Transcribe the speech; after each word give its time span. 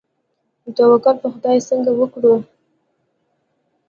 توکل 0.77 1.15
په 1.23 1.27
خدای 1.33 1.57
څنګه 1.69 1.91
وکړو؟ 1.95 2.33